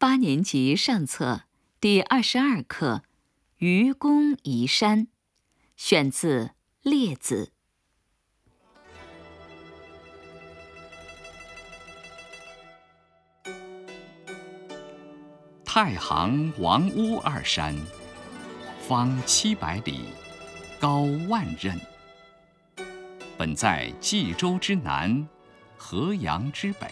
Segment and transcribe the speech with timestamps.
[0.00, 1.42] 八年级上册
[1.78, 3.02] 第二十二课
[3.58, 5.00] 《愚公移山》，
[5.76, 6.44] 选自
[6.80, 7.52] 《列子》。
[15.66, 17.76] 太行、王屋二山，
[18.88, 20.04] 方七百里，
[20.80, 21.78] 高万仞。
[23.36, 25.28] 本在冀州之南，
[25.76, 26.90] 河阳之北。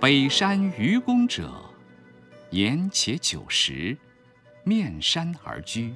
[0.00, 1.52] 北山愚公者，
[2.50, 3.98] 言且九十，
[4.62, 5.92] 面山而居，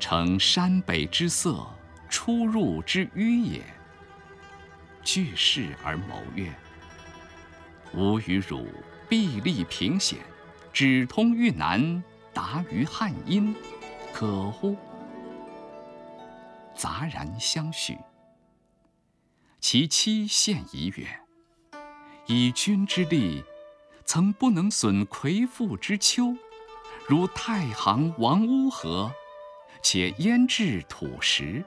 [0.00, 1.66] 成山北之色，
[2.08, 3.62] 出入之迂也。
[5.02, 6.50] 据势而谋曰
[7.92, 8.66] ：“吾与汝
[9.10, 10.20] 臂力平险，
[10.72, 12.02] 指通豫南，
[12.32, 13.54] 达于汉阴，
[14.10, 14.74] 可乎？”
[16.74, 17.98] 杂然相许。
[19.60, 21.06] 其妻献疑曰：
[22.26, 23.44] 以君之力，
[24.06, 26.34] 曾不能损魁父之丘，
[27.06, 29.12] 如太行、王屋何？
[29.82, 31.62] 且焉置土石？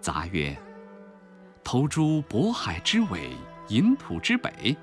[0.00, 0.56] 杂曰：
[1.62, 3.36] 投诸渤海之尾，
[3.68, 4.74] 隐土之北。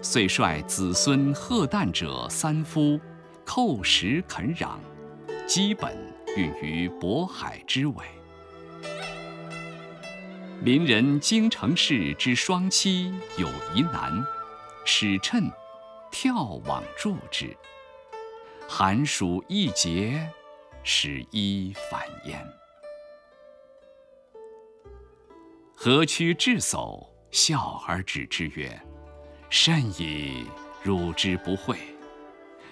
[0.00, 3.00] 遂率子孙贺旦者三夫，
[3.46, 4.70] 叩石垦壤，
[5.46, 5.96] 基本
[6.36, 8.04] 运于渤海之尾。
[10.64, 14.24] 邻人京城氏之孀妻有疑难，
[14.84, 15.50] 使趁
[16.12, 17.52] 跳往助之。
[18.68, 20.24] 寒暑易节，
[20.84, 22.40] 使衣反焉。
[25.74, 28.80] 河曲智叟笑而止之曰
[29.50, 30.46] ：“甚矣，
[30.84, 31.76] 汝之不讳！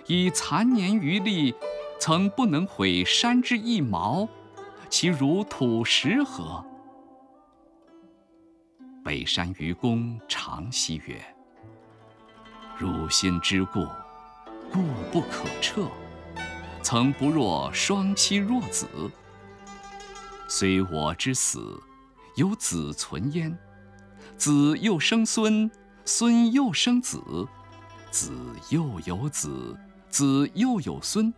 [0.07, 1.53] 以残年余力，
[1.99, 4.29] 曾不能毁山之一毛，
[4.89, 6.65] 其如土石何？”
[9.11, 11.21] 北山愚公长息曰
[12.79, 13.85] ：“汝心之固，
[14.71, 15.89] 固不可彻。
[16.81, 18.87] 曾不若孀妻弱子。
[20.47, 21.83] 虽我之死，
[22.37, 23.53] 有子存焉；
[24.37, 25.69] 子又生孙，
[26.05, 27.21] 孙又生子，
[28.13, 28.31] 子
[28.69, 29.77] 又有子，
[30.09, 31.35] 子又有孙，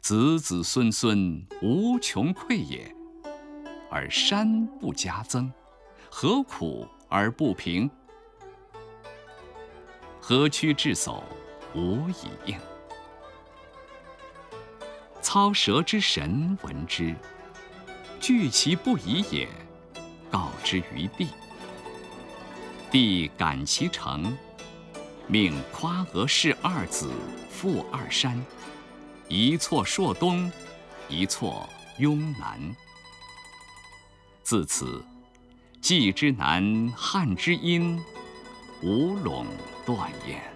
[0.00, 2.94] 子子孙孙无穷匮也。
[3.90, 5.52] 而山不加增。”
[6.18, 7.90] 何苦而不平？
[10.18, 11.22] 何屈智叟
[11.74, 12.58] 无以应。
[15.20, 17.14] 操蛇之神闻之，
[18.18, 19.46] 惧其不已也，
[20.30, 21.28] 告之于帝。
[22.90, 24.34] 帝感其诚，
[25.26, 27.10] 命夸娥氏二子
[27.50, 28.42] 赴二山，
[29.28, 30.50] 一错朔东，
[31.10, 31.68] 一错
[31.98, 32.74] 雍南。
[34.42, 35.04] 自此。
[35.88, 38.02] 冀之南，汉之阴，
[38.82, 39.46] 无陇
[39.86, 40.55] 断焉。